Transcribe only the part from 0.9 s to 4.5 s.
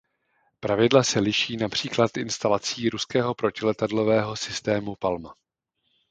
se liší například instalací ruského protiletadlového